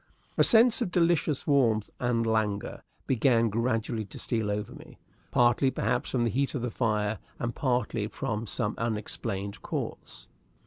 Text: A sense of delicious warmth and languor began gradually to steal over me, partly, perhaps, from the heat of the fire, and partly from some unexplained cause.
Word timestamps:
A 0.35 0.43
sense 0.43 0.81
of 0.81 0.89
delicious 0.89 1.45
warmth 1.45 1.91
and 1.99 2.25
languor 2.25 2.81
began 3.05 3.49
gradually 3.51 4.03
to 4.05 4.17
steal 4.17 4.49
over 4.49 4.73
me, 4.73 4.97
partly, 5.29 5.69
perhaps, 5.69 6.09
from 6.09 6.23
the 6.23 6.31
heat 6.31 6.55
of 6.55 6.63
the 6.63 6.71
fire, 6.71 7.19
and 7.37 7.53
partly 7.53 8.07
from 8.07 8.47
some 8.47 8.73
unexplained 8.79 9.61
cause. 9.61 10.27